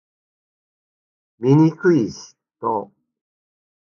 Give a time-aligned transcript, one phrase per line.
[1.37, 2.89] 醜い嫉妬